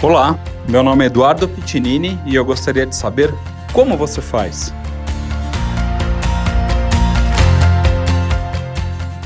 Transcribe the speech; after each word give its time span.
Olá, 0.00 0.38
meu 0.68 0.80
nome 0.80 1.02
é 1.02 1.06
Eduardo 1.08 1.48
Pitinini 1.48 2.16
e 2.24 2.36
eu 2.36 2.44
gostaria 2.44 2.86
de 2.86 2.94
saber 2.94 3.34
como 3.72 3.96
você 3.96 4.22
faz. 4.22 4.72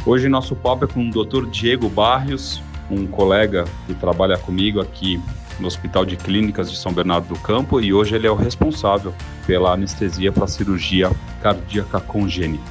Hoje 0.07 0.31
nosso 0.31 0.57
papo 0.57 0.87
é 0.87 0.89
com 0.89 1.07
o 1.07 1.11
Dr. 1.11 1.45
Diego 1.51 1.91
Barrios, 1.91 2.63
um 2.91 3.07
colega 3.07 3.67
que 3.87 3.93
trabalha 3.93 4.39
comigo 4.39 4.81
aqui 4.81 5.21
no 5.61 5.67
Hospital 5.67 6.07
de 6.07 6.17
Clínicas 6.17 6.71
de 6.71 6.79
São 6.79 6.91
Bernardo 6.91 7.29
do 7.29 7.39
Campo 7.39 7.79
e 7.79 7.93
hoje 7.93 8.15
ele 8.15 8.27
é 8.27 8.31
o 8.31 8.35
responsável 8.35 9.13
pela 9.47 9.75
anestesia 9.75 10.33
para 10.33 10.47
cirurgia 10.47 11.11
cardíaca 11.43 12.01
congênita. 12.01 12.65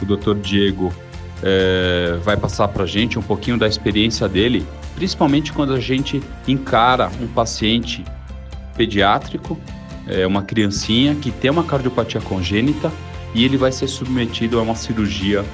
O 0.00 0.04
Dr. 0.04 0.36
Diego 0.36 0.94
é, 1.42 2.18
vai 2.22 2.36
passar 2.36 2.68
para 2.68 2.84
a 2.84 2.86
gente 2.86 3.18
um 3.18 3.22
pouquinho 3.22 3.58
da 3.58 3.66
experiência 3.66 4.28
dele 4.28 4.66
principalmente 4.98 5.52
quando 5.52 5.72
a 5.72 5.78
gente 5.78 6.20
encara 6.48 7.08
um 7.20 7.28
paciente 7.28 8.04
pediátrico, 8.76 9.56
é, 10.08 10.26
uma 10.26 10.42
criancinha 10.42 11.14
que 11.14 11.30
tem 11.30 11.52
uma 11.52 11.62
cardiopatia 11.62 12.20
congênita 12.20 12.90
e 13.32 13.44
ele 13.44 13.56
vai 13.56 13.70
ser 13.70 13.86
submetido 13.86 14.58
a 14.58 14.62
uma 14.62 14.74
cirurgia 14.74 15.44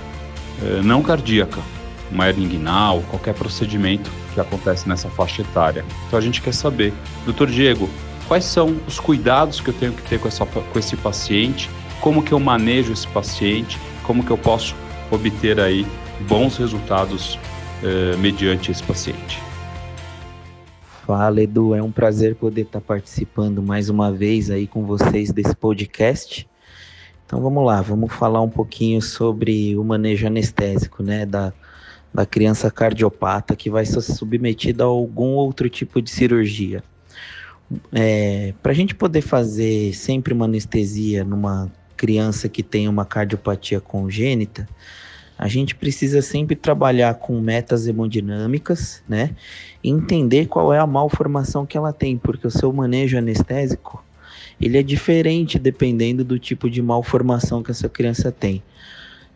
é, 0.62 0.80
não 0.80 1.02
cardíaca, 1.02 1.60
uma 2.10 2.26
hernia 2.26 3.02
qualquer 3.10 3.34
procedimento 3.34 4.10
que 4.32 4.40
acontece 4.40 4.88
nessa 4.88 5.10
faixa 5.10 5.42
etária. 5.42 5.84
Então 6.06 6.18
a 6.18 6.22
gente 6.22 6.40
quer 6.40 6.54
saber, 6.54 6.94
doutor 7.26 7.50
Diego, 7.50 7.90
quais 8.26 8.44
são 8.44 8.76
os 8.88 8.98
cuidados 8.98 9.60
que 9.60 9.68
eu 9.68 9.74
tenho 9.74 9.92
que 9.92 10.02
ter 10.08 10.18
com, 10.18 10.28
essa, 10.28 10.46
com 10.46 10.78
esse 10.78 10.96
paciente, 10.96 11.68
como 12.00 12.22
que 12.22 12.32
eu 12.32 12.40
manejo 12.40 12.94
esse 12.94 13.06
paciente, 13.08 13.78
como 14.02 14.24
que 14.24 14.30
eu 14.30 14.38
posso 14.38 14.74
obter 15.14 15.60
aí 15.60 15.86
bons 16.28 16.56
resultados 16.56 17.38
eh, 17.82 18.16
mediante 18.16 18.70
esse 18.70 18.82
paciente. 18.82 19.40
Fala 21.06 21.42
Edu, 21.42 21.74
é 21.74 21.82
um 21.82 21.92
prazer 21.92 22.34
poder 22.34 22.62
estar 22.62 22.80
participando 22.80 23.62
mais 23.62 23.90
uma 23.90 24.10
vez 24.10 24.50
aí 24.50 24.66
com 24.66 24.84
vocês 24.86 25.30
desse 25.30 25.54
podcast. 25.54 26.48
Então 27.26 27.40
vamos 27.42 27.64
lá, 27.64 27.82
vamos 27.82 28.12
falar 28.12 28.40
um 28.40 28.48
pouquinho 28.48 29.02
sobre 29.02 29.76
o 29.76 29.84
manejo 29.84 30.26
anestésico, 30.26 31.02
né, 31.02 31.26
da, 31.26 31.52
da 32.12 32.24
criança 32.24 32.70
cardiopata 32.70 33.54
que 33.54 33.68
vai 33.68 33.84
ser 33.84 34.00
submetida 34.00 34.84
a 34.84 34.86
algum 34.86 35.34
outro 35.34 35.68
tipo 35.68 36.00
de 36.00 36.10
cirurgia. 36.10 36.82
É, 37.92 38.54
Para 38.62 38.72
a 38.72 38.74
gente 38.74 38.94
poder 38.94 39.20
fazer 39.20 39.94
sempre 39.94 40.32
uma 40.32 40.44
anestesia 40.44 41.24
numa 41.24 41.70
criança 41.96 42.48
que 42.48 42.62
tem 42.62 42.88
uma 42.88 43.04
cardiopatia 43.04 43.80
congênita, 43.80 44.68
a 45.38 45.48
gente 45.48 45.74
precisa 45.74 46.22
sempre 46.22 46.54
trabalhar 46.54 47.14
com 47.14 47.40
metas 47.40 47.86
hemodinâmicas, 47.86 49.02
né? 49.08 49.30
Entender 49.82 50.46
qual 50.46 50.72
é 50.72 50.78
a 50.78 50.86
malformação 50.86 51.66
que 51.66 51.76
ela 51.76 51.92
tem, 51.92 52.16
porque 52.16 52.46
o 52.46 52.50
seu 52.50 52.72
manejo 52.72 53.18
anestésico 53.18 54.04
ele 54.60 54.78
é 54.78 54.82
diferente 54.82 55.58
dependendo 55.58 56.24
do 56.24 56.38
tipo 56.38 56.70
de 56.70 56.80
malformação 56.80 57.62
que 57.62 57.70
essa 57.70 57.88
criança 57.88 58.30
tem. 58.30 58.62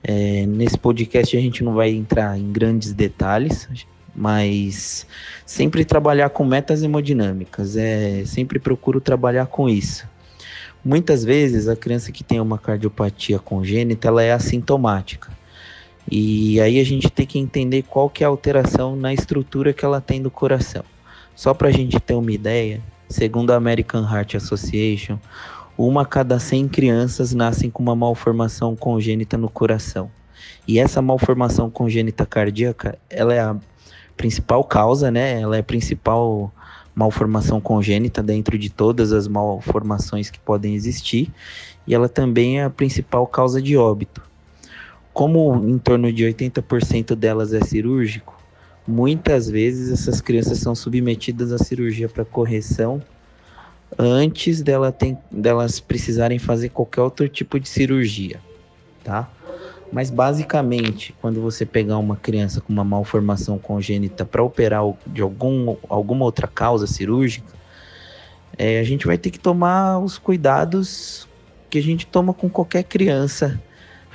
É, 0.03 0.47
nesse 0.47 0.79
podcast 0.79 1.37
a 1.37 1.41
gente 1.41 1.65
não 1.65 1.75
vai 1.75 1.91
entrar 1.91 2.39
em 2.39 2.53
grandes 2.53 2.93
detalhes, 2.93 3.69
mas 4.15 5.07
sempre 5.45 5.85
trabalhar 5.85 6.31
com 6.31 6.45
metas 6.45 6.83
hemodinâmicas, 6.83 7.77
é, 7.77 8.25
sempre 8.25 8.59
procuro 8.59 9.01
trabalhar 9.01 9.47
com 9.47 9.69
isso. 9.69 10.07
Muitas 10.85 11.25
vezes 11.25 11.69
a 11.69 11.75
criança 11.75 12.13
que 12.13 12.23
tem 12.23 12.41
uma 12.41 12.57
cardiopatia 12.57 13.39
congênita, 13.39 14.09
ela 14.09 14.23
é 14.23 14.33
assintomática. 14.33 15.37
E 16.11 16.59
aí 16.59 16.81
a 16.81 16.85
gente 16.85 17.11
tem 17.11 17.27
que 17.27 17.39
entender 17.39 17.83
qual 17.83 18.09
que 18.09 18.25
é 18.25 18.27
a 18.27 18.31
alteração 18.31 18.97
na 18.97 19.13
estrutura 19.13 19.75
que 19.75 19.85
ela 19.85 20.01
tem 20.01 20.23
do 20.23 20.31
coração. 20.31 20.83
Só 21.37 21.53
para 21.53 21.69
a 21.69 21.71
gente 21.71 22.01
ter 22.01 22.15
uma 22.15 22.33
ideia, 22.33 22.81
segundo 23.11 23.51
a 23.51 23.57
American 23.57 24.03
Heart 24.03 24.37
Association, 24.37 25.19
uma 25.77 26.03
a 26.03 26.07
cada 26.07 26.39
100 26.39 26.69
crianças 26.69 27.35
nascem 27.35 27.71
com 27.71 27.83
uma 27.83 27.95
malformação 27.95 28.75
congênita 28.75 29.37
no 29.37 29.51
coração. 29.51 30.11
E 30.67 30.79
essa 30.79 31.03
malformação 31.03 31.69
congênita 31.69 32.25
cardíaca, 32.25 32.99
ela 33.11 33.35
é 33.35 33.41
a 33.41 33.55
principal 34.17 34.65
causa, 34.65 35.11
né? 35.11 35.41
Ela 35.41 35.57
é 35.57 35.61
a 35.61 35.65
principal 35.65 36.51
malformação 36.95 37.61
congênita 37.61 38.23
dentro 38.23 38.59
de 38.59 38.71
todas 38.71 39.13
as 39.13 39.29
malformações 39.29 40.31
que 40.31 40.39
podem 40.39 40.75
existir, 40.75 41.31
e 41.87 41.95
ela 41.95 42.09
também 42.09 42.61
é 42.61 42.65
a 42.65 42.71
principal 42.71 43.27
causa 43.27 43.63
de 43.63 43.77
óbito 43.77 44.29
como 45.19 45.69
em 45.69 45.79
torno 45.79 46.13
de 46.13 46.23
80% 46.23 47.17
delas 47.17 47.53
é 47.53 47.61
cirúrgico, 47.61 48.41
muitas 48.87 49.51
vezes 49.51 49.91
essas 49.91 50.21
crianças 50.21 50.59
são 50.59 50.77
submetidas 50.77 51.51
à 51.51 51.59
cirurgia 51.59 52.09
para 52.09 52.25
correção 52.25 53.03
antes 53.99 54.63
dela 54.63 54.93
tem, 54.93 55.19
delas 55.29 55.81
precisarem 55.81 56.39
fazer 56.39 56.69
qualquer 56.69 57.01
outro 57.01 57.29
tipo 57.29 57.59
de 57.59 57.69
cirurgia, 57.69 58.41
tá? 59.03 59.29
Mas 59.93 60.09
basicamente, 60.09 61.13
quando 61.21 61.43
você 61.43 61.67
pegar 61.67 61.99
uma 61.99 62.15
criança 62.15 62.61
com 62.61 62.73
uma 62.73 62.85
malformação 62.85 63.59
congênita 63.59 64.25
para 64.25 64.41
operar 64.41 64.85
de 65.05 65.21
algum, 65.21 65.75
alguma 65.89 66.27
outra 66.27 66.47
causa 66.47 66.87
cirúrgica, 66.87 67.53
é, 68.57 68.79
a 68.79 68.85
gente 68.85 69.05
vai 69.05 69.19
ter 69.19 69.33
que 69.33 69.41
tomar 69.41 69.99
os 69.99 70.17
cuidados 70.17 71.27
que 71.69 71.77
a 71.77 71.83
gente 71.83 72.07
toma 72.07 72.33
com 72.33 72.49
qualquer 72.49 72.85
criança 72.85 73.61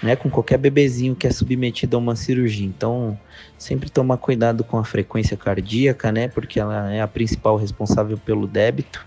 né, 0.04 0.18
com 0.18 0.30
qualquer 0.30 0.58
bebezinho 0.58 1.16
que 1.16 1.26
é 1.26 1.32
submetido 1.32 1.96
a 1.96 2.00
uma 2.00 2.16
cirurgia. 2.16 2.68
Então, 2.68 3.18
sempre 3.58 3.90
tomar 3.90 4.18
cuidado 4.18 4.62
com 4.62 4.78
a 4.78 4.84
frequência 4.84 5.38
cardíaca, 5.38 6.12
né, 6.12 6.28
porque 6.28 6.60
ela 6.60 6.94
é 6.94 7.02
a 7.02 7.08
principal 7.08 7.56
responsável 7.56 8.18
pelo 8.18 8.46
débito. 8.46 9.06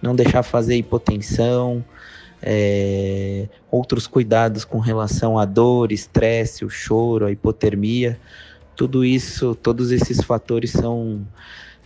Não 0.00 0.16
deixar 0.16 0.42
fazer 0.42 0.76
hipotensão, 0.76 1.84
é, 2.42 3.46
outros 3.70 4.06
cuidados 4.06 4.64
com 4.64 4.78
relação 4.78 5.38
à 5.38 5.44
dor, 5.44 5.92
estresse, 5.92 6.64
o 6.64 6.70
choro, 6.70 7.26
a 7.26 7.30
hipotermia. 7.32 8.18
Tudo 8.74 9.04
isso, 9.04 9.54
todos 9.54 9.92
esses 9.92 10.22
fatores 10.22 10.70
são 10.70 11.26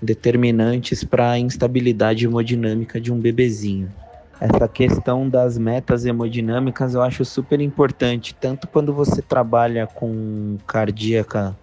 determinantes 0.00 1.02
para 1.02 1.32
a 1.32 1.38
instabilidade 1.38 2.24
hemodinâmica 2.24 3.00
de 3.00 3.12
um 3.12 3.18
bebezinho 3.18 3.90
essa 4.40 4.66
questão 4.66 5.28
das 5.28 5.58
metas 5.58 6.06
hemodinâmicas 6.06 6.94
eu 6.94 7.02
acho 7.02 7.24
super 7.26 7.60
importante, 7.60 8.34
tanto 8.34 8.66
quando 8.66 8.92
você 8.94 9.20
trabalha 9.20 9.86
com 9.86 10.56
cardíaca 10.66 11.54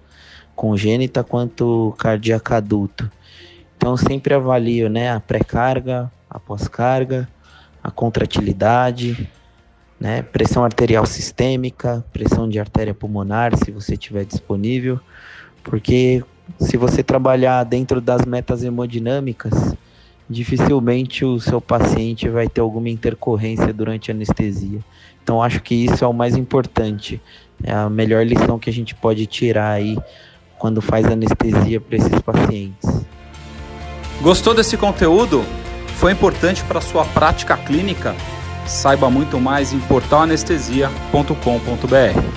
congênita 0.56 1.24
quanto 1.24 1.96
cardíaca 1.98 2.58
adulto. 2.58 3.12
Então 3.76 3.98
sempre 3.98 4.34
avalio, 4.34 4.90
né, 4.90 5.12
a 5.12 5.20
pré-carga, 5.20 6.12
a 6.30 6.40
pós-carga, 6.40 7.28
a 7.84 7.90
contratilidade, 7.90 9.28
né, 10.00 10.22
pressão 10.22 10.64
arterial 10.64 11.06
sistêmica, 11.06 12.06
pressão 12.14 12.48
de 12.48 12.60
artéria 12.60 12.94
pulmonar, 12.94 13.56
se 13.56 13.72
você 13.72 13.98
tiver 13.98 14.26
disponível, 14.26 15.00
porque 15.64 16.24
se 16.60 16.78
você 16.78 17.02
trabalhar 17.02 17.64
dentro 17.64 18.00
das 18.00 18.24
metas 18.26 18.64
hemodinâmicas, 18.64 19.76
dificilmente 20.30 21.24
o 21.24 21.40
seu 21.40 21.62
paciente 21.62 22.28
vai 22.30 22.48
ter 22.48 22.62
alguma 22.62 22.90
intercorrência 22.90 23.74
durante 23.74 24.12
a 24.12 24.14
anestesia. 24.14 24.80
Então 25.24 25.42
acho 25.42 25.62
que 25.62 25.76
isso 25.76 26.04
é 26.04 26.08
o 26.08 26.14
mais 26.14 26.36
importante, 26.36 27.22
é 27.64 27.74
a 27.74 27.90
melhor 27.90 28.26
lição 28.26 28.60
que 28.60 28.70
a 28.70 28.74
gente 28.74 28.96
pode 28.96 29.26
tirar 29.26 29.72
aí 29.72 29.98
quando 30.58 30.82
faz 30.82 31.06
anestesia 31.06 31.80
para 31.80 31.98
esses 31.98 32.22
pacientes. 32.22 33.06
Gostou 34.22 34.54
desse 34.54 34.78
conteúdo? 34.78 35.44
Foi 35.98 36.12
importante 36.12 36.64
para 36.64 36.82
sua 36.82 37.06
prática 37.06 37.56
clínica? 37.58 38.16
Saiba 38.66 39.10
muito 39.10 39.40
mais 39.40 39.74
em 39.74 39.80
portalanestesia.com.br. 39.80 42.37